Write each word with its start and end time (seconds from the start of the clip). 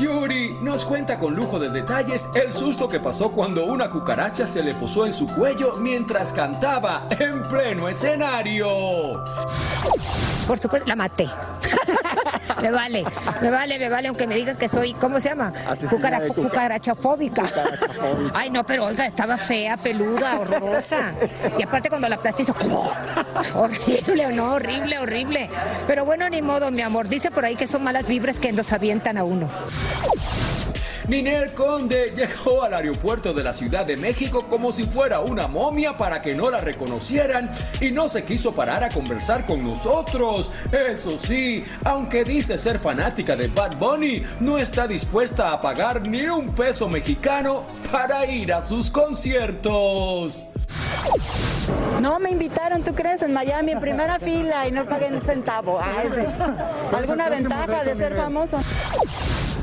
Yuri 0.00 0.58
nos 0.62 0.84
cuenta 0.84 1.18
con 1.18 1.34
lujo 1.34 1.58
de 1.58 1.68
detalles 1.68 2.28
el 2.34 2.52
susto 2.52 2.88
que 2.88 3.00
pasó 3.00 3.30
cuando 3.30 3.64
una 3.66 3.90
cucaracha 3.90 4.46
se 4.46 4.62
le 4.62 4.74
posó 4.74 5.04
en 5.04 5.12
su 5.12 5.26
cuello 5.26 5.76
mientras 5.76 6.32
cantaba 6.32 7.06
en 7.10 7.42
pleno 7.42 7.88
escenario. 7.88 9.22
Por 10.46 10.58
supuesto, 10.58 10.88
la 10.88 10.96
maté. 10.96 11.28
Me 12.62 12.70
vale, 12.70 13.04
me 13.40 13.50
vale, 13.50 13.78
me 13.78 13.88
vale, 13.88 14.08
aunque 14.08 14.26
me 14.26 14.34
digan 14.34 14.56
que 14.56 14.68
soy, 14.68 14.94
¿cómo 14.94 15.20
se 15.20 15.28
llama? 15.30 15.52
Cucara- 15.90 16.20
cucarachafóbica. 16.28 17.44
Ay, 18.34 18.50
no, 18.50 18.64
pero 18.64 18.86
oiga, 18.86 19.06
estaba 19.06 19.36
fea, 19.38 19.76
peluda, 19.76 20.38
horrorosa. 20.40 21.14
Y 21.58 21.62
aparte 21.62 21.88
cuando 21.88 22.08
la 22.08 22.16
aplasté 22.16 22.42
hizo 22.42 22.54
horrible, 23.54 24.32
no, 24.32 24.54
horrible, 24.54 24.98
horrible. 24.98 25.50
Pero 25.86 26.04
bueno, 26.04 26.28
ni 26.28 26.42
modo, 26.42 26.70
mi 26.70 26.82
amor. 26.82 27.08
Dice 27.08 27.30
por 27.30 27.44
ahí 27.44 27.56
que 27.56 27.66
son 27.66 27.82
malas 27.82 28.08
vibras 28.08 28.38
que 28.40 28.52
nos 28.52 28.72
avientan 28.72 29.18
a 29.18 29.24
uno. 29.24 29.48
Ninel 31.10 31.52
Conde 31.54 32.12
llegó 32.14 32.62
al 32.62 32.72
aeropuerto 32.72 33.34
de 33.34 33.42
la 33.42 33.52
Ciudad 33.52 33.84
de 33.84 33.96
México 33.96 34.46
como 34.48 34.70
si 34.70 34.84
fuera 34.84 35.18
una 35.18 35.48
momia 35.48 35.96
para 35.96 36.22
que 36.22 36.36
no 36.36 36.52
la 36.52 36.60
reconocieran 36.60 37.50
y 37.80 37.90
no 37.90 38.08
se 38.08 38.22
quiso 38.22 38.54
parar 38.54 38.84
a 38.84 38.90
conversar 38.90 39.44
con 39.44 39.64
nosotros. 39.64 40.52
Eso 40.70 41.18
sí, 41.18 41.64
aunque 41.84 42.22
dice 42.22 42.58
ser 42.58 42.78
fanática 42.78 43.34
de 43.34 43.48
Bad 43.48 43.76
Bunny, 43.76 44.22
no 44.38 44.56
está 44.56 44.86
dispuesta 44.86 45.50
a 45.50 45.58
pagar 45.58 46.06
ni 46.06 46.28
un 46.28 46.46
peso 46.46 46.88
mexicano 46.88 47.64
para 47.90 48.24
ir 48.26 48.52
a 48.52 48.62
sus 48.62 48.88
conciertos. 48.88 50.46
No 52.00 52.20
me 52.20 52.30
invitaron, 52.30 52.84
¿tú 52.84 52.94
crees? 52.94 53.22
En 53.22 53.32
Miami, 53.32 53.72
en 53.72 53.80
primera 53.80 54.20
fila 54.20 54.68
y 54.68 54.70
no 54.70 54.84
pagué 54.84 55.08
un 55.08 55.20
centavo. 55.22 55.80
Ay, 55.82 56.08
sí. 56.14 56.94
¿Alguna 56.96 57.28
ventaja 57.28 57.82
de 57.82 57.96
ser 57.96 58.14
famoso? 58.14 58.58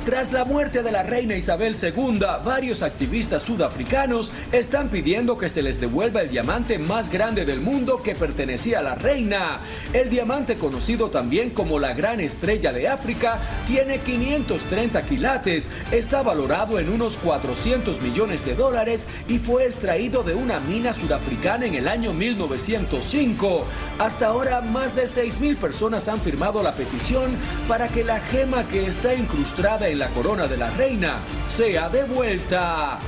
Tras 0.07 0.31
la 0.31 0.45
muerte 0.45 0.84
de 0.84 0.91
la 0.94 1.03
reina 1.03 1.35
Isabel 1.35 1.75
II, 1.75 2.19
varios 2.45 2.81
activistas 2.81 3.41
sudafricanos 3.41 4.31
están 4.53 4.88
pidiendo 4.88 5.38
que 5.38 5.50
se 5.50 5.62
les 5.62 5.81
devuelva 5.81 6.22
el 6.22 6.29
diamante 6.29 6.79
más 6.79 7.12
grande 7.12 7.44
del 7.44 7.59
mundo 7.59 8.01
que 8.01 8.16
pertenecía 8.16 8.79
a 8.79 8.84
la 8.84 8.96
reina. 8.96 9.59
El 9.91 10.09
diamante 10.09 10.56
conocido 10.56 11.09
también 11.09 11.50
como 11.50 11.78
la 11.78 11.94
gran 11.94 12.22
estrella 12.22 12.72
de 12.72 12.88
África 12.88 13.40
tiene 13.66 14.00
530 14.00 15.06
quilates, 15.06 15.69
está 15.91 16.23
valorado 16.23 16.79
en 16.79 16.88
unos 16.88 17.17
400 17.17 18.01
millones 18.01 18.46
de 18.46 18.56
dólares 18.56 19.07
y 19.28 19.40
fue 19.40 19.66
extraído 19.66 20.23
de 20.23 20.35
una 20.35 20.62
mina 20.62 20.94
sudafricana 20.94 21.66
en 21.66 21.75
el 21.75 21.90
año 21.90 22.13
1905. 22.13 23.66
Hasta 24.00 24.28
ahora 24.28 24.62
más 24.62 24.96
de 24.96 25.03
6.000 25.03 25.57
personas 25.57 26.07
han 26.07 26.22
firmado 26.22 26.63
la 26.63 26.75
petición 26.75 27.35
para 27.67 27.90
que 27.90 28.06
la 28.06 28.22
gema 28.22 28.66
que 28.69 28.88
está 28.88 29.13
incrustada 29.13 29.90
en 29.90 29.97
la 29.97 30.09
corona 30.09 30.47
de 30.47 30.58
la 30.58 30.69
reina 30.72 31.19
sea 31.46 31.90
devuelta. 31.90 33.00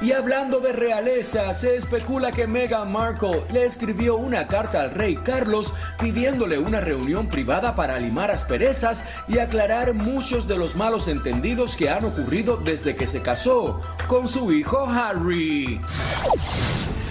Y 0.00 0.12
hablando 0.12 0.60
de 0.60 0.72
realeza, 0.72 1.54
se 1.54 1.74
especula 1.74 2.30
que 2.30 2.46
Meghan 2.46 2.92
Markle 2.92 3.44
le 3.50 3.64
escribió 3.64 4.16
una 4.16 4.46
carta 4.46 4.82
al 4.82 4.90
rey 4.90 5.16
Carlos 5.16 5.72
pidiéndole 5.98 6.58
una 6.58 6.82
reunión 6.82 7.28
privada 7.28 7.74
para 7.74 7.98
limar 7.98 8.30
asperezas 8.30 9.04
y 9.26 9.38
aclarar 9.38 9.94
muchos 9.94 10.46
de 10.46 10.58
los 10.58 10.76
malos 10.76 11.08
entendidos 11.08 11.76
que 11.76 11.88
han 11.88 12.04
ocurrido 12.04 12.58
desde 12.58 12.94
que 12.94 13.06
se 13.06 13.22
casó 13.22 13.80
con 14.06 14.28
su 14.28 14.52
hijo 14.52 14.86
Harry. 14.86 15.80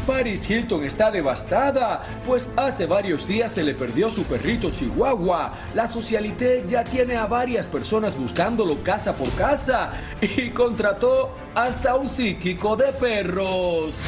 Paris 0.06 0.50
Hilton 0.50 0.84
está 0.84 1.12
devastada, 1.12 2.02
pues 2.26 2.52
hace 2.56 2.86
varios 2.86 3.28
días 3.28 3.52
se 3.52 3.64
le 3.64 3.74
perdió 3.74 4.10
su 4.10 4.24
perrito 4.24 4.70
Chihuahua. 4.70 5.54
La 5.74 5.88
socialité 5.88 6.64
ya 6.68 6.84
tiene 6.84 7.16
a 7.16 7.26
varias 7.26 7.68
personas 7.68 8.18
buscándolo 8.18 8.84
casa 8.84 9.16
por 9.16 9.30
casa 9.32 9.92
y 10.22 10.50
contrató 10.50 11.36
hasta 11.56 11.96
un 11.96 12.08
psíquico 12.08 12.76
de 12.76 12.92
perros. 12.94 14.00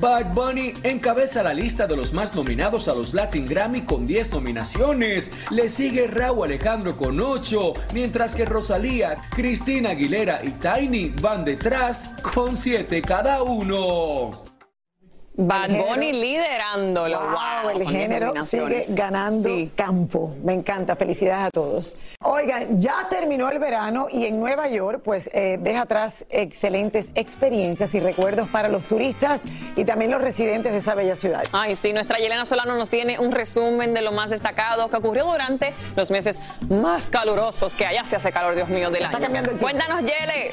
Bad 0.00 0.32
Bunny 0.32 0.72
encabeza 0.82 1.42
la 1.42 1.52
lista 1.52 1.86
de 1.86 1.94
los 1.94 2.14
más 2.14 2.34
nominados 2.34 2.88
a 2.88 2.94
los 2.94 3.12
Latin 3.12 3.44
Grammy 3.44 3.82
con 3.82 4.06
10 4.06 4.32
nominaciones. 4.32 5.30
Le 5.50 5.68
sigue 5.68 6.06
Raúl 6.06 6.46
Alejandro 6.46 6.96
con 6.96 7.20
8, 7.20 7.74
mientras 7.92 8.34
que 8.34 8.46
Rosalía, 8.46 9.18
Cristina 9.30 9.90
Aguilera 9.90 10.40
y 10.42 10.52
Tiny 10.52 11.10
van 11.20 11.44
detrás 11.44 12.12
con 12.22 12.56
7 12.56 13.02
cada 13.02 13.42
uno. 13.42 14.49
Bad 15.34 15.70
Bunny 15.70 16.12
liderándolo. 16.12 17.18
Wow, 17.18 17.30
Wow, 17.62 17.70
el 17.70 17.88
género 17.88 18.32
sigue 18.44 18.82
ganando 18.90 19.42
Sí. 19.48 19.70
campo. 19.74 20.34
Me 20.42 20.52
encanta. 20.52 20.96
Felicidades 20.96 21.46
a 21.46 21.50
todos. 21.50 21.94
Oigan, 22.22 22.80
ya 22.80 23.06
terminó 23.08 23.48
el 23.50 23.58
verano 23.58 24.08
y 24.10 24.26
en 24.26 24.38
Nueva 24.40 24.68
York, 24.68 25.00
pues 25.04 25.30
eh, 25.32 25.56
deja 25.60 25.82
atrás 25.82 26.26
excelentes 26.30 27.06
experiencias 27.14 27.94
y 27.94 28.00
recuerdos 28.00 28.48
para 28.48 28.68
los 28.68 28.84
turistas 28.84 29.40
y 29.76 29.84
también 29.84 30.10
los 30.10 30.20
residentes 30.20 30.72
de 30.72 30.78
esa 30.78 30.94
bella 30.94 31.16
ciudad. 31.16 31.44
Ay, 31.52 31.74
sí, 31.76 31.92
nuestra 31.92 32.18
Yelena 32.18 32.44
Solano 32.44 32.76
nos 32.76 32.90
tiene 32.90 33.18
un 33.18 33.32
resumen 33.32 33.94
de 33.94 34.02
lo 34.02 34.12
más 34.12 34.30
destacado 34.30 34.90
que 34.90 34.96
ocurrió 34.96 35.24
durante 35.26 35.72
los 35.96 36.10
meses 36.10 36.40
más 36.68 37.08
calurosos, 37.08 37.74
que 37.74 37.86
allá 37.86 38.04
se 38.04 38.16
hace 38.16 38.30
calor, 38.32 38.54
Dios 38.56 38.68
mío, 38.68 38.90
del 38.90 39.04
Está 39.04 39.16
año. 39.16 39.24
cambiando 39.26 39.50
el. 39.52 39.58
Cuéntanos, 39.58 40.00
Yele. 40.00 40.50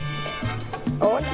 Hola. 1.02 1.28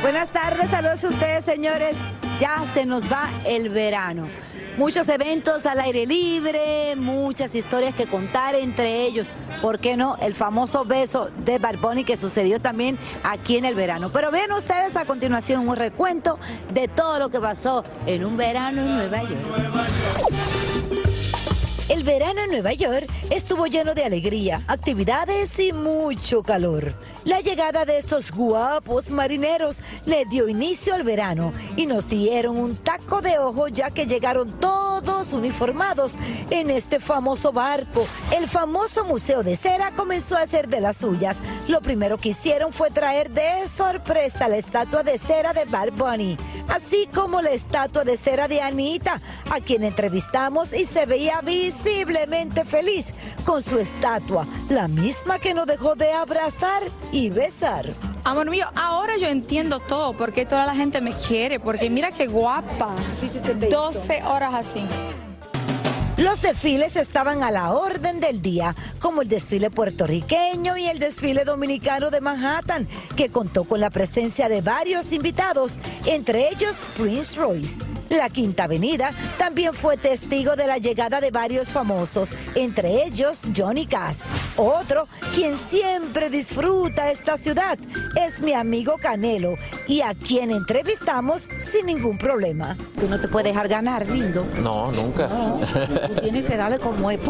Buenas 0.00 0.28
tardes, 0.30 0.70
saludos 0.70 1.04
a 1.04 1.08
ustedes, 1.08 1.44
señores. 1.44 1.96
Ya 2.44 2.62
se 2.74 2.84
nos 2.84 3.10
va 3.10 3.30
el 3.46 3.70
verano. 3.70 4.28
Muchos 4.76 5.08
eventos 5.08 5.64
al 5.64 5.80
aire 5.80 6.04
libre, 6.04 6.94
muchas 6.94 7.54
historias 7.54 7.94
que 7.94 8.06
contar, 8.06 8.54
entre 8.54 9.06
ellos 9.06 9.32
¿por 9.62 9.78
qué 9.78 9.96
no? 9.96 10.18
El 10.20 10.34
famoso 10.34 10.84
beso 10.84 11.30
de 11.42 11.58
Bad 11.58 11.78
Bunny 11.78 12.04
que 12.04 12.18
sucedió 12.18 12.60
también 12.60 12.98
aquí 13.22 13.56
en 13.56 13.64
el 13.64 13.74
verano. 13.74 14.12
Pero 14.12 14.30
vean 14.30 14.52
ustedes 14.52 14.94
a 14.94 15.06
continuación 15.06 15.66
un 15.66 15.74
recuento 15.74 16.38
de 16.74 16.86
todo 16.86 17.18
lo 17.18 17.30
que 17.30 17.40
pasó 17.40 17.82
en 18.04 18.26
un 18.26 18.36
verano 18.36 18.82
en 18.82 18.94
Nueva 18.94 19.22
York. 19.22 20.53
Verano 22.04 22.42
en 22.42 22.50
Nueva 22.50 22.74
York 22.74 23.06
estuvo 23.30 23.66
lleno 23.66 23.94
de 23.94 24.04
alegría, 24.04 24.62
actividades 24.68 25.58
y 25.58 25.72
mucho 25.72 26.42
calor. 26.42 26.94
La 27.24 27.40
llegada 27.40 27.86
de 27.86 27.96
estos 27.96 28.30
guapos 28.30 29.10
marineros 29.10 29.80
le 30.04 30.26
dio 30.26 30.46
inicio 30.46 30.94
al 30.94 31.02
verano 31.02 31.54
y 31.76 31.86
nos 31.86 32.06
dieron 32.06 32.58
un 32.58 32.76
taco 32.76 33.22
de 33.22 33.38
ojo 33.38 33.68
ya 33.68 33.90
que 33.90 34.06
llegaron 34.06 34.60
todos 34.60 35.32
uniformados 35.32 36.16
en 36.50 36.68
este 36.68 37.00
famoso 37.00 37.52
barco. 37.52 38.06
El 38.36 38.48
famoso 38.48 39.04
Museo 39.04 39.42
de 39.42 39.56
Cera 39.56 39.90
comenzó 39.96 40.36
a 40.36 40.42
hacer 40.42 40.68
de 40.68 40.82
las 40.82 40.98
suyas. 40.98 41.38
Lo 41.68 41.80
primero 41.80 42.18
que 42.18 42.30
hicieron 42.30 42.74
fue 42.74 42.90
traer 42.90 43.30
de 43.30 43.66
sorpresa 43.66 44.46
la 44.48 44.58
estatua 44.58 45.02
de 45.02 45.16
cera 45.16 45.54
de 45.54 45.64
Bad 45.64 45.92
Bunny, 45.92 46.36
así 46.68 47.08
como 47.14 47.40
la 47.40 47.52
estatua 47.52 48.04
de 48.04 48.18
cera 48.18 48.46
de 48.46 48.60
Anita, 48.60 49.22
a 49.50 49.60
quien 49.60 49.84
entrevistamos 49.84 50.74
y 50.74 50.84
se 50.84 51.06
veía 51.06 51.40
visiblemente 51.94 52.64
feliz 52.64 53.12
con 53.44 53.62
su 53.62 53.78
estatua, 53.78 54.46
la 54.68 54.88
misma 54.88 55.38
que 55.38 55.54
no 55.54 55.64
dejó 55.64 55.94
de 55.94 56.12
abrazar 56.12 56.82
y 57.12 57.30
besar. 57.30 57.86
Amor 58.24 58.50
mío, 58.50 58.66
ahora 58.74 59.16
yo 59.16 59.28
entiendo 59.28 59.78
todo, 59.78 60.12
porque 60.12 60.44
toda 60.44 60.66
la 60.66 60.74
gente 60.74 61.00
me 61.00 61.12
quiere, 61.12 61.60
porque 61.60 61.88
mira 61.88 62.10
qué 62.10 62.26
guapa. 62.26 62.90
12 63.70 64.22
horas 64.24 64.54
así. 64.54 64.84
Los 66.16 66.42
desfiles 66.42 66.94
estaban 66.94 67.42
a 67.42 67.50
la 67.50 67.72
orden 67.72 68.20
del 68.20 68.40
día, 68.40 68.76
como 69.00 69.22
el 69.22 69.28
desfile 69.28 69.70
puertorriqueño 69.70 70.76
y 70.76 70.86
el 70.86 71.00
desfile 71.00 71.44
dominicano 71.44 72.10
de 72.10 72.20
Manhattan, 72.20 72.86
que 73.16 73.30
contó 73.30 73.64
con 73.64 73.80
la 73.80 73.90
presencia 73.90 74.48
de 74.48 74.60
varios 74.60 75.12
invitados, 75.12 75.74
entre 76.06 76.50
ellos 76.50 76.76
Prince 76.96 77.36
Royce. 77.36 77.84
La 78.10 78.30
Quinta 78.30 78.64
Avenida 78.64 79.10
también 79.38 79.74
fue 79.74 79.96
testigo 79.96 80.54
de 80.54 80.68
la 80.68 80.78
llegada 80.78 81.20
de 81.20 81.32
varios 81.32 81.72
famosos, 81.72 82.32
entre 82.54 83.04
ellos 83.04 83.42
Johnny 83.56 83.86
Cass. 83.86 84.20
Otro, 84.56 85.08
quien 85.34 85.58
siempre 85.58 86.30
disfruta 86.30 87.10
esta 87.10 87.36
ciudad, 87.36 87.76
es 88.24 88.40
mi 88.40 88.52
amigo 88.52 88.98
Canelo, 88.98 89.56
y 89.88 90.02
a 90.02 90.14
quien 90.14 90.52
entrevistamos 90.52 91.48
sin 91.58 91.86
ningún 91.86 92.18
problema. 92.18 92.76
Tú 93.00 93.08
no 93.08 93.20
te 93.20 93.26
puedes 93.26 93.52
dejar 93.52 93.66
ganar, 93.66 94.06
lindo. 94.06 94.46
No, 94.62 94.92
nunca. 94.92 95.28
Tú 96.06 96.14
tienes 96.20 96.44
que 96.44 96.56
darle 96.56 96.78
como 96.78 97.10
es. 97.10 97.20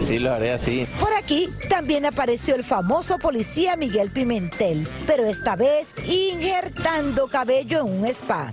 sí, 0.00 0.18
lo 0.18 0.32
haré 0.32 0.52
así. 0.52 0.86
Por 0.98 1.12
aquí 1.12 1.48
también 1.68 2.06
apareció 2.06 2.54
el 2.54 2.64
famoso 2.64 3.18
policía 3.18 3.76
Miguel 3.76 4.10
Pimentel, 4.10 4.88
pero 5.06 5.24
esta 5.24 5.56
vez 5.56 5.94
injertando 6.06 7.28
cabello 7.28 7.80
en 7.80 8.00
un 8.00 8.06
spa. 8.06 8.50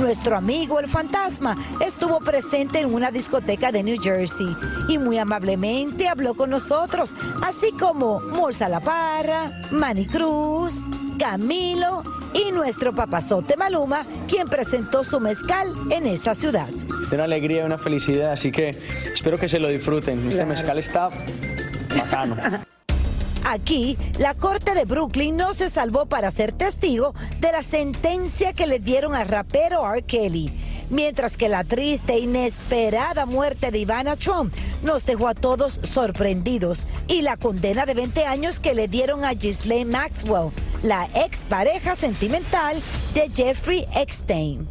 Nuestro 0.00 0.36
amigo 0.36 0.78
el 0.78 0.88
fantasma 0.88 1.56
estuvo 1.80 2.18
presente 2.20 2.80
en 2.80 2.92
una 2.92 3.10
discoteca 3.10 3.72
de 3.72 3.82
New 3.82 3.96
Jersey 4.00 4.54
y 4.88 4.98
muy 4.98 5.16
amablemente 5.18 6.06
habló 6.06 6.34
con 6.34 6.50
nosotros, 6.50 7.14
así 7.42 7.72
como 7.72 8.20
Morsa 8.20 8.68
La 8.68 8.80
Parra, 8.80 9.62
Manny 9.70 10.06
Cruz, 10.06 10.82
Camilo 11.18 12.15
y 12.36 12.52
nuestro 12.52 12.94
papazote 12.94 13.56
Maluma, 13.56 14.04
quien 14.28 14.48
presentó 14.48 15.02
su 15.04 15.20
mezcal 15.20 15.74
en 15.90 16.06
esta 16.06 16.34
ciudad. 16.34 16.68
de 16.68 17.14
una 17.14 17.24
alegría 17.24 17.62
y 17.62 17.64
una 17.64 17.78
felicidad, 17.78 18.32
así 18.32 18.50
que 18.52 18.70
espero 19.12 19.38
que 19.38 19.48
se 19.48 19.58
lo 19.58 19.68
disfruten. 19.68 20.18
Este 20.18 20.30
Claro. 20.36 20.48
mezcal 20.48 20.78
está 20.78 21.08
bacano. 21.96 22.36
Aquí, 23.44 23.96
la 24.18 24.34
Corte 24.34 24.74
de 24.74 24.84
Brooklyn 24.84 25.36
no 25.36 25.52
se 25.52 25.68
salvó 25.68 26.06
para 26.06 26.30
ser 26.32 26.50
testigo 26.52 27.14
de 27.40 27.52
la 27.52 27.62
sentencia 27.62 28.52
que 28.52 28.66
le 28.66 28.80
dieron 28.80 29.14
al 29.14 29.28
rapero 29.28 29.82
R. 29.88 30.02
Kelly. 30.02 30.50
Mientras 30.90 31.36
que 31.36 31.48
la 31.48 31.64
triste 31.64 32.14
e 32.14 32.18
inesperada 32.20 33.26
muerte 33.26 33.70
de 33.72 33.78
Ivana 33.78 34.14
Trump 34.16 34.52
nos 34.82 35.04
dejó 35.04 35.26
a 35.28 35.34
todos 35.34 35.80
sorprendidos 35.82 36.86
y 37.08 37.22
la 37.22 37.36
condena 37.36 37.86
de 37.86 37.94
20 37.94 38.24
años 38.24 38.60
que 38.60 38.74
le 38.74 38.86
dieron 38.88 39.24
a 39.24 39.32
Ghislaine 39.34 39.90
Maxwell, 39.90 40.50
la 40.86 41.08
expareja 41.14 41.96
sentimental 41.96 42.80
de 43.12 43.28
Jeffrey 43.34 43.88
Epstein. 43.94 44.68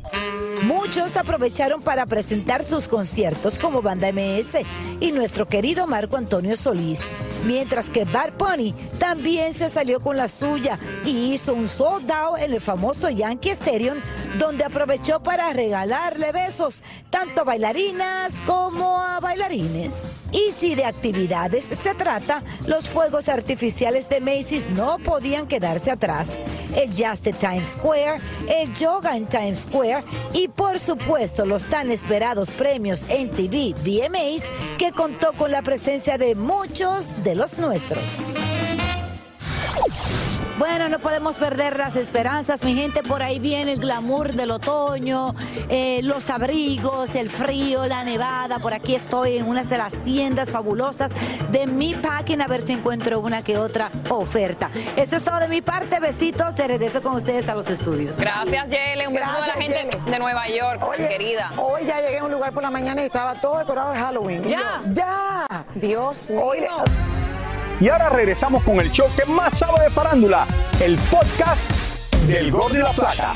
Muchos 0.63 1.17
aprovecharon 1.17 1.81
para 1.81 2.05
presentar 2.05 2.63
sus 2.63 2.87
conciertos 2.87 3.59
como 3.59 3.81
banda 3.81 4.09
MS 4.13 4.59
y 5.01 5.11
nuestro 5.11 5.45
querido 5.45 5.85
Marco 5.87 6.15
Antonio 6.15 6.55
Solís, 6.55 7.01
mientras 7.45 7.89
que 7.89 8.05
Bad 8.05 8.33
Bunny 8.37 8.73
también 8.97 9.53
se 9.53 9.67
salió 9.67 9.99
con 9.99 10.15
la 10.15 10.29
suya 10.29 10.79
y 11.05 11.33
hizo 11.33 11.53
un 11.53 11.67
sold 11.67 12.09
out 12.09 12.39
en 12.39 12.53
el 12.53 12.61
famoso 12.61 13.09
Yankee 13.09 13.49
Stadium, 13.49 13.97
donde 14.37 14.63
aprovechó 14.63 15.21
para 15.21 15.51
regalarle 15.53 16.31
besos 16.31 16.83
tanto 17.09 17.41
a 17.41 17.43
bailarinas 17.43 18.41
como 18.45 18.99
a 18.99 19.19
bailarines. 19.19 20.07
Y 20.31 20.51
si 20.51 20.75
de 20.75 20.85
actividades 20.85 21.65
se 21.65 21.93
trata, 21.95 22.43
los 22.67 22.89
fuegos 22.89 23.29
artificiales 23.29 24.09
de 24.09 24.21
Macy's 24.21 24.69
no 24.71 24.97
podían 24.99 25.47
quedarse 25.47 25.91
atrás. 25.91 26.31
El 26.75 26.93
Jazz 26.93 27.23
de 27.23 27.33
Times 27.33 27.69
Square, 27.69 28.19
el 28.49 28.73
Yoga 28.73 29.15
en 29.15 29.27
Times 29.27 29.59
Square 29.59 30.03
y 30.33 30.47
por 30.49 30.79
supuesto 30.79 31.45
los 31.45 31.65
tan 31.65 31.89
esperados 31.89 32.49
premios 32.51 33.05
NTV 33.09 33.75
VMAs 33.81 34.43
que 34.77 34.91
contó 34.91 35.33
con 35.33 35.51
la 35.51 35.61
presencia 35.61 36.17
de 36.17 36.35
muchos 36.35 37.23
de 37.23 37.35
los 37.35 37.57
nuestros. 37.57 38.21
Bueno, 40.67 40.89
no 40.89 40.97
podemos 40.97 41.37
perder 41.37 41.77
las 41.77 41.95
esperanzas, 41.95 42.63
mi 42.63 42.73
gente. 42.73 43.03
Por 43.03 43.21
ahí 43.21 43.37
viene 43.37 43.73
el 43.73 43.79
glamour 43.79 44.33
del 44.33 44.49
otoño, 44.49 45.35
eh, 45.69 46.01
los 46.01 46.31
abrigos, 46.31 47.13
el 47.13 47.29
frío, 47.29 47.85
la 47.85 48.03
nevada. 48.03 48.57
Por 48.57 48.73
aquí 48.73 48.95
estoy 48.95 49.37
en 49.37 49.47
una 49.47 49.63
de 49.63 49.77
las 49.77 49.93
tiendas 50.03 50.49
fabulosas 50.49 51.11
de 51.51 51.67
mi 51.67 51.93
packing 51.93 52.41
a 52.41 52.47
ver 52.47 52.63
si 52.63 52.73
encuentro 52.73 53.19
una 53.19 53.43
que 53.43 53.59
otra 53.59 53.91
oferta. 54.09 54.71
Eso 54.95 55.17
es 55.17 55.23
todo 55.23 55.39
de 55.39 55.47
mi 55.49 55.61
parte. 55.61 55.99
Besitos. 55.99 56.55
De 56.55 56.67
regreso 56.67 56.99
con 57.03 57.13
ustedes 57.13 57.47
a 57.47 57.53
los 57.53 57.69
estudios. 57.69 58.17
Gracias, 58.17 58.67
Yele. 58.67 59.07
Un 59.07 59.13
beso 59.13 59.29
a 59.29 59.47
la 59.47 59.53
gente 59.53 59.87
Yele. 59.91 60.11
de 60.11 60.19
Nueva 60.19 60.49
York, 60.49 60.81
querida. 60.97 61.53
Hoy 61.57 61.85
ya 61.85 62.01
llegué 62.01 62.17
a 62.17 62.23
un 62.23 62.31
lugar 62.31 62.53
por 62.53 62.63
la 62.63 62.71
mañana 62.71 63.03
y 63.03 63.05
estaba 63.05 63.39
todo 63.39 63.59
decorado 63.59 63.91
de 63.91 63.99
Halloween. 63.99 64.43
¿Ya? 64.45 64.81
yo, 64.83 64.93
ya. 64.95 65.65
Dios 65.75 66.31
mío. 66.31 66.41
Oye, 66.43 66.67
Y 67.79 67.89
ahora 67.89 68.07
regresamos 68.07 68.63
con 68.63 68.79
el 68.79 68.89
show 68.89 69.07
que 69.17 69.25
más 69.25 69.57
sabe 69.57 69.83
de 69.83 69.89
farándula, 69.89 70.47
el 70.81 70.97
podcast 71.11 71.69
del 72.25 72.49
Gordo 72.49 72.77
y 72.77 72.81
la 72.81 72.93
Plata. 72.93 73.35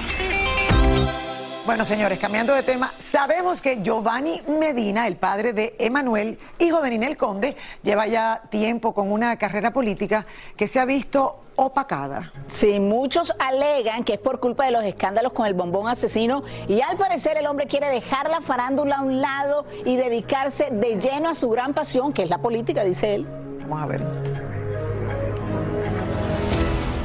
Bueno, 1.66 1.84
señores, 1.84 2.18
cambiando 2.20 2.56
de 2.56 2.64
tema, 2.64 2.94
sabemos 3.12 3.62
que 3.62 3.84
Giovanni 3.84 4.42
Medina, 4.48 5.08
el 5.08 5.18
padre 5.18 5.52
de 5.52 5.76
Emanuel, 5.78 6.40
hijo 6.58 6.82
de 6.82 6.90
Ninel 6.90 7.18
Conde, 7.18 7.58
lleva 7.84 8.08
ya 8.08 8.42
tiempo 8.50 8.94
con 8.94 9.12
una 9.12 9.38
carrera 9.38 9.74
política 9.74 10.26
que 10.56 10.68
se 10.68 10.80
ha 10.80 10.86
visto 10.86 11.42
opacada. 11.58 12.32
Sí, 12.48 12.80
muchos 12.80 13.36
alegan 13.40 14.06
que 14.06 14.14
es 14.14 14.20
por 14.20 14.40
culpa 14.40 14.64
de 14.66 14.72
los 14.72 14.86
escándalos 14.86 15.34
con 15.34 15.48
el 15.48 15.54
bombón 15.54 15.90
asesino 15.90 16.44
y 16.70 16.80
al 16.80 16.96
parecer 16.96 17.36
el 17.36 17.46
hombre 17.46 17.68
quiere 17.68 17.90
dejar 17.90 18.30
la 18.30 18.40
farándula 18.40 19.00
a 19.00 19.02
un 19.02 19.20
lado 19.20 19.66
y 19.84 19.98
dedicarse 19.98 20.70
de 20.72 20.98
lleno 20.98 21.28
a 21.28 21.36
su 21.36 21.50
gran 21.50 21.74
pasión, 21.74 22.14
que 22.14 22.24
es 22.24 22.30
la 22.30 22.38
política, 22.38 22.86
dice 22.86 23.16
él. 23.16 23.28
Vamos 23.70 23.84
a 23.84 23.86
ver. 23.86 24.02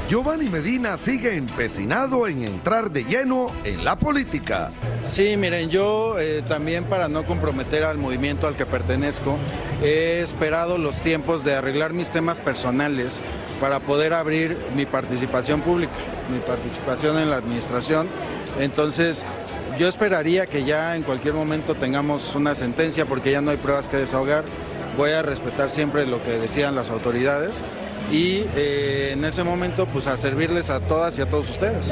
Giovanni 0.09 0.49
Medina 0.49 0.97
sigue 0.97 1.37
empecinado 1.37 2.27
en 2.27 2.45
entrar 2.45 2.91
de 2.91 3.05
lleno 3.05 3.47
en 3.65 3.85
la 3.85 3.97
política. 3.97 4.71
Sí, 5.05 5.37
miren, 5.37 5.69
yo 5.71 6.19
eh, 6.19 6.43
también 6.47 6.85
para 6.85 7.09
no 7.09 7.27
comprometer 7.27 7.85
al 7.85 7.99
movimiento 7.99 8.47
al 8.47 8.57
que 8.57 8.65
pertenezco, 8.65 9.37
he 9.83 10.21
esperado 10.21 10.79
los 10.79 11.03
tiempos 11.03 11.45
de 11.45 11.55
arreglar 11.55 11.93
mis 11.93 12.11
temas 12.11 12.39
personales 12.39 13.21
para 13.61 13.81
poder 13.81 14.15
abrir 14.15 14.57
mi 14.75 14.87
participación 14.87 15.61
pública, 15.61 15.93
mi 16.33 16.39
participación 16.39 17.19
en 17.19 17.31
la 17.31 17.37
administración. 17.37 18.07
Entonces, 18.59 19.27
yo 19.79 19.89
esperaría 19.89 20.47
que 20.47 20.65
ya 20.65 20.97
en 20.97 21.03
cualquier 21.03 21.35
momento 21.35 21.75
tengamos 21.75 22.35
una 22.35 22.55
sentencia 22.55 23.05
porque 23.05 23.33
ya 23.33 23.41
no 23.41 23.51
hay 23.51 23.57
pruebas 23.57 23.89
que 23.89 23.97
desahogar. 23.97 24.45
Voy 24.97 25.11
a 25.11 25.23
respetar 25.23 25.71
siempre 25.71 26.07
lo 26.07 26.23
que 26.23 26.31
decían 26.33 26.75
las 26.75 26.91
autoridades 26.91 27.65
y 28.13 28.45
eh, 28.55 29.11
en 29.13 29.25
ese 29.25 29.43
momento 29.43 29.87
pues 29.87 30.07
a 30.07 30.17
servirles 30.17 30.71
a 30.71 30.81
todas 30.81 31.19
y 31.19 31.23
a 31.23 31.29
todos 31.29 31.51
ustedes. 31.51 31.91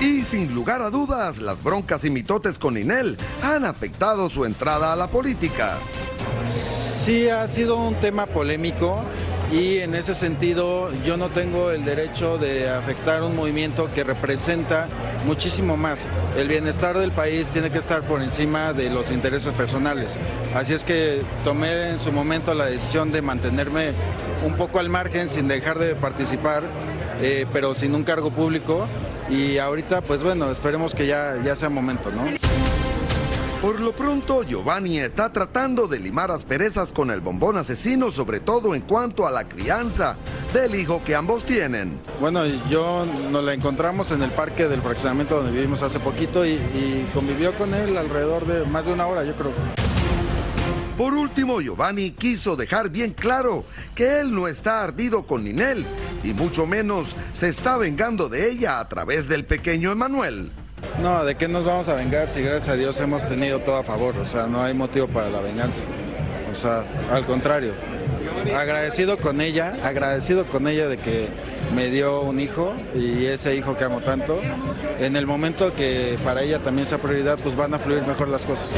Y 0.00 0.24
sin 0.24 0.54
lugar 0.54 0.82
a 0.82 0.90
dudas, 0.90 1.38
las 1.38 1.62
broncas 1.62 2.04
y 2.04 2.10
mitotes 2.10 2.58
con 2.58 2.76
Inel 2.76 3.16
han 3.42 3.64
afectado 3.64 4.28
su 4.28 4.44
entrada 4.44 4.92
a 4.92 4.96
la 4.96 5.06
política. 5.06 5.78
Sí, 7.04 7.28
ha 7.30 7.48
sido 7.48 7.76
un 7.76 7.94
tema 7.94 8.26
polémico. 8.26 9.00
Y 9.52 9.78
en 9.78 9.94
ese 9.94 10.14
sentido 10.14 10.90
yo 11.04 11.16
no 11.16 11.28
tengo 11.28 11.70
el 11.70 11.84
derecho 11.84 12.38
de 12.38 12.68
afectar 12.68 13.22
un 13.22 13.36
movimiento 13.36 13.88
que 13.94 14.02
representa 14.02 14.88
muchísimo 15.24 15.76
más. 15.76 16.06
El 16.36 16.48
bienestar 16.48 16.98
del 16.98 17.12
país 17.12 17.50
tiene 17.50 17.70
que 17.70 17.78
estar 17.78 18.02
por 18.02 18.22
encima 18.22 18.72
de 18.72 18.90
los 18.90 19.10
intereses 19.10 19.52
personales. 19.54 20.18
Así 20.54 20.74
es 20.74 20.84
que 20.84 21.22
tomé 21.44 21.90
en 21.90 22.00
su 22.00 22.12
momento 22.12 22.54
la 22.54 22.66
decisión 22.66 23.12
de 23.12 23.22
mantenerme 23.22 23.92
un 24.44 24.54
poco 24.56 24.80
al 24.80 24.88
margen 24.88 25.28
sin 25.28 25.48
dejar 25.48 25.78
de 25.78 25.94
participar, 25.94 26.62
eh, 27.20 27.46
pero 27.52 27.74
sin 27.74 27.94
un 27.94 28.04
cargo 28.04 28.30
público. 28.30 28.86
Y 29.30 29.58
ahorita, 29.58 30.02
pues 30.02 30.22
bueno, 30.22 30.50
esperemos 30.50 30.94
que 30.94 31.06
ya, 31.06 31.36
ya 31.44 31.56
sea 31.56 31.68
momento, 31.68 32.10
¿no? 32.10 32.26
Por 33.66 33.80
lo 33.80 33.90
pronto, 33.90 34.44
Giovanni 34.44 35.00
está 35.00 35.32
tratando 35.32 35.88
de 35.88 35.98
limar 35.98 36.30
asperezas 36.30 36.92
con 36.92 37.10
el 37.10 37.20
bombón 37.20 37.56
asesino, 37.56 38.12
sobre 38.12 38.38
todo 38.38 38.76
en 38.76 38.82
cuanto 38.82 39.26
a 39.26 39.30
la 39.32 39.48
crianza 39.48 40.16
del 40.54 40.76
hijo 40.76 41.02
que 41.04 41.16
ambos 41.16 41.44
tienen. 41.44 41.98
Bueno, 42.20 42.46
yo 42.70 43.04
nos 43.32 43.42
la 43.42 43.54
encontramos 43.54 44.12
en 44.12 44.22
el 44.22 44.30
parque 44.30 44.68
del 44.68 44.82
fraccionamiento 44.82 45.38
donde 45.38 45.50
vivimos 45.50 45.82
hace 45.82 45.98
poquito 45.98 46.46
y, 46.46 46.50
y 46.50 47.10
convivió 47.12 47.52
con 47.54 47.74
él 47.74 47.96
alrededor 47.96 48.46
de 48.46 48.64
más 48.64 48.86
de 48.86 48.92
una 48.92 49.08
hora, 49.08 49.24
yo 49.24 49.34
creo. 49.34 49.50
Por 50.96 51.14
último, 51.14 51.60
Giovanni 51.60 52.12
quiso 52.12 52.54
dejar 52.54 52.88
bien 52.90 53.14
claro 53.14 53.64
que 53.96 54.20
él 54.20 54.32
no 54.32 54.46
está 54.46 54.84
ardido 54.84 55.26
con 55.26 55.42
Ninel 55.42 55.84
y 56.22 56.34
mucho 56.34 56.66
menos 56.68 57.16
se 57.32 57.48
está 57.48 57.76
vengando 57.78 58.28
de 58.28 58.48
ella 58.48 58.78
a 58.78 58.88
través 58.88 59.26
del 59.26 59.44
pequeño 59.44 59.90
Emanuel. 59.90 60.52
No, 61.00 61.24
¿de 61.24 61.34
qué 61.34 61.48
nos 61.48 61.64
vamos 61.64 61.88
a 61.88 61.94
vengar 61.94 62.28
si 62.28 62.42
gracias 62.42 62.68
a 62.68 62.76
Dios 62.76 62.98
hemos 63.00 63.26
tenido 63.26 63.60
todo 63.60 63.76
a 63.76 63.84
favor? 63.84 64.16
O 64.18 64.26
sea, 64.26 64.46
no 64.46 64.62
hay 64.62 64.74
motivo 64.74 65.06
para 65.08 65.28
la 65.28 65.40
venganza. 65.40 65.84
O 66.50 66.54
sea, 66.54 66.84
al 67.10 67.26
contrario. 67.26 67.72
Agradecido 68.54 69.18
con 69.18 69.40
ella, 69.40 69.76
agradecido 69.82 70.46
con 70.46 70.68
ella 70.68 70.88
de 70.88 70.96
que 70.96 71.28
me 71.74 71.90
dio 71.90 72.22
un 72.22 72.40
hijo 72.40 72.74
y 72.94 73.26
ese 73.26 73.56
hijo 73.56 73.76
que 73.76 73.84
amo 73.84 74.00
tanto. 74.00 74.40
En 74.98 75.16
el 75.16 75.26
momento 75.26 75.74
que 75.74 76.16
para 76.24 76.42
ella 76.42 76.60
también 76.60 76.86
sea 76.86 76.98
prioridad, 76.98 77.38
pues 77.42 77.54
van 77.54 77.74
a 77.74 77.78
fluir 77.78 78.06
mejor 78.06 78.28
las 78.28 78.44
cosas. 78.46 78.70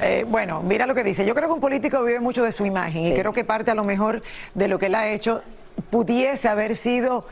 Eh, 0.00 0.24
bueno, 0.26 0.62
mira 0.62 0.86
lo 0.86 0.94
que 0.94 1.04
dice. 1.04 1.24
Yo 1.24 1.34
creo 1.34 1.48
que 1.48 1.54
un 1.54 1.60
político 1.60 2.02
vive 2.02 2.20
mucho 2.20 2.42
de 2.42 2.52
su 2.52 2.64
imagen 2.64 3.04
y 3.04 3.14
creo 3.14 3.32
que 3.32 3.44
parte 3.44 3.70
a 3.70 3.74
lo 3.74 3.84
mejor 3.84 4.22
de 4.54 4.68
lo 4.68 4.78
que 4.78 4.86
él 4.86 4.94
ha 4.94 5.08
hecho 5.10 5.42
pudiese 5.90 6.48
haber 6.48 6.76
sido 6.76 7.26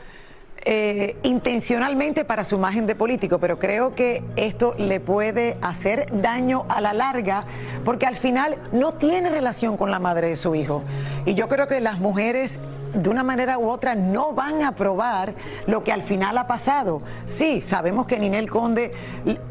eh, 0.63 1.15
intencionalmente 1.23 2.23
para 2.23 2.43
su 2.43 2.55
imagen 2.55 2.85
de 2.85 2.95
político, 2.95 3.39
pero 3.39 3.57
creo 3.57 3.91
que 3.91 4.23
esto 4.35 4.75
le 4.77 4.99
puede 4.99 5.57
hacer 5.61 6.05
daño 6.21 6.65
a 6.69 6.81
la 6.81 6.93
larga 6.93 7.43
porque 7.83 8.05
al 8.05 8.15
final 8.15 8.57
no 8.71 8.91
tiene 8.93 9.29
relación 9.29 9.77
con 9.77 9.89
la 9.89 9.99
madre 9.99 10.29
de 10.29 10.35
su 10.35 10.53
hijo. 10.53 10.83
Y 11.25 11.33
yo 11.33 11.47
creo 11.47 11.67
que 11.67 11.81
las 11.81 11.99
mujeres 11.99 12.59
de 12.93 13.09
una 13.09 13.23
manera 13.23 13.57
u 13.57 13.69
otra 13.69 13.95
no 13.95 14.33
van 14.33 14.63
a 14.63 14.75
probar 14.75 15.33
lo 15.65 15.83
que 15.83 15.91
al 15.91 16.01
final 16.01 16.37
ha 16.37 16.47
pasado. 16.47 17.01
Sí, 17.25 17.61
sabemos 17.61 18.05
que 18.05 18.19
Ninel 18.19 18.49
Conde 18.49 18.91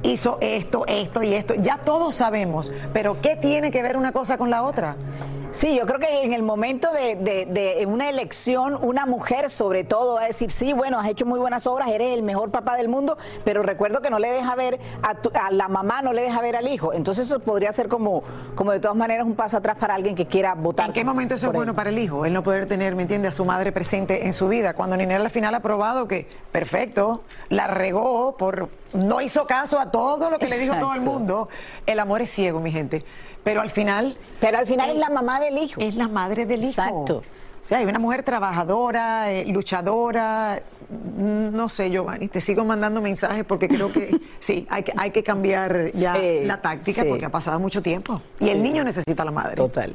hizo 0.02 0.38
esto, 0.40 0.84
esto 0.86 1.22
y 1.22 1.34
esto, 1.34 1.54
ya 1.54 1.78
todos 1.78 2.14
sabemos, 2.14 2.70
pero 2.92 3.20
¿qué 3.20 3.36
tiene 3.36 3.70
que 3.70 3.82
ver 3.82 3.96
una 3.96 4.12
cosa 4.12 4.38
con 4.38 4.50
la 4.50 4.62
otra? 4.62 4.96
Sí, 5.52 5.76
yo 5.76 5.84
creo 5.84 5.98
que 5.98 6.22
en 6.22 6.32
el 6.32 6.44
momento 6.44 6.92
de, 6.92 7.16
de, 7.16 7.44
de, 7.44 7.84
una 7.86 8.08
elección, 8.08 8.78
una 8.82 9.04
mujer 9.04 9.50
sobre 9.50 9.82
todo 9.82 10.14
va 10.14 10.22
a 10.22 10.26
decir, 10.26 10.48
sí, 10.52 10.72
bueno, 10.72 11.00
has 11.00 11.08
hecho 11.08 11.26
muy 11.26 11.40
buenas 11.40 11.66
obras, 11.66 11.88
eres 11.88 12.14
el 12.14 12.22
mejor 12.22 12.52
papá 12.52 12.76
del 12.76 12.88
mundo, 12.88 13.18
pero 13.44 13.64
recuerdo 13.64 14.00
que 14.00 14.10
no 14.10 14.20
le 14.20 14.30
deja 14.30 14.54
ver 14.54 14.78
a, 15.02 15.16
tu, 15.16 15.32
a 15.34 15.50
la 15.50 15.66
mamá, 15.66 16.02
no 16.02 16.12
le 16.12 16.22
deja 16.22 16.40
ver 16.40 16.54
al 16.54 16.68
hijo. 16.68 16.92
Entonces 16.92 17.28
eso 17.28 17.40
podría 17.40 17.72
ser 17.72 17.88
como, 17.88 18.22
como 18.54 18.70
de 18.70 18.78
todas 18.78 18.96
maneras 18.96 19.26
un 19.26 19.34
paso 19.34 19.56
atrás 19.56 19.76
para 19.76 19.96
alguien 19.96 20.14
que 20.14 20.26
quiera 20.26 20.54
votar. 20.54 20.86
¿En 20.86 20.92
qué 20.92 21.04
momento 21.04 21.34
eso 21.34 21.48
es 21.48 21.52
bueno 21.52 21.74
para 21.74 21.90
el 21.90 21.98
hijo? 21.98 22.24
El 22.24 22.32
no 22.32 22.44
poder 22.44 22.66
tener, 22.68 22.94
¿me 22.94 23.02
entiende, 23.02 23.26
a 23.26 23.32
su 23.32 23.44
madre 23.44 23.72
presente 23.72 24.26
en 24.26 24.32
su 24.32 24.46
vida. 24.46 24.74
Cuando 24.74 24.96
Ninel 24.96 25.22
al 25.22 25.30
final 25.30 25.52
ha 25.56 25.60
probado 25.60 26.06
que, 26.06 26.28
perfecto, 26.52 27.24
la 27.48 27.66
regó 27.66 28.36
por, 28.36 28.68
no 28.92 29.20
hizo 29.20 29.48
caso 29.48 29.80
a 29.80 29.90
todo 29.90 30.30
lo 30.30 30.38
que 30.38 30.46
le 30.46 30.58
dijo 30.58 30.76
todo 30.76 30.94
el 30.94 31.00
mundo. 31.00 31.48
El 31.86 31.98
amor 31.98 32.22
es 32.22 32.30
ciego, 32.30 32.60
mi 32.60 32.70
gente. 32.70 33.04
Pero 33.44 33.60
al 33.60 33.70
final. 33.70 34.16
Pero 34.40 34.58
al 34.58 34.66
final 34.66 34.88
es, 34.90 34.94
es 34.94 35.00
la 35.00 35.10
mamá 35.10 35.40
del 35.40 35.58
hijo. 35.58 35.80
Es 35.80 35.94
la 35.94 36.08
madre 36.08 36.46
del 36.46 36.60
hijo. 36.60 36.70
Exacto. 36.70 37.22
O 37.62 37.64
sea, 37.64 37.78
hay 37.78 37.84
una 37.84 37.98
mujer 37.98 38.22
trabajadora, 38.22 39.30
eh, 39.30 39.44
luchadora. 39.46 40.62
No 40.88 41.68
sé, 41.68 41.90
Giovanni, 41.90 42.28
te 42.28 42.40
sigo 42.40 42.64
mandando 42.64 43.00
mensajes 43.00 43.44
porque 43.44 43.68
creo 43.68 43.92
que 43.92 44.18
sí, 44.40 44.66
hay 44.70 44.82
que, 44.82 44.92
hay 44.96 45.10
que 45.10 45.22
cambiar 45.22 45.92
ya 45.92 46.14
Sí, 46.16 46.40
la 46.44 46.60
táctica 46.60 47.02
sí. 47.02 47.08
porque 47.08 47.26
ha 47.26 47.30
pasado 47.30 47.60
mucho 47.60 47.82
tiempo. 47.82 48.20
Y 48.40 48.48
el 48.48 48.62
niño 48.62 48.82
necesita 48.82 49.22
a 49.22 49.26
la 49.26 49.30
madre. 49.30 49.56
Total. 49.56 49.94